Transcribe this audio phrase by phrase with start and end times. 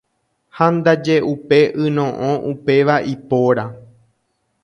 [0.59, 3.65] Ha ndaje upe yno'õ upéva ipóra.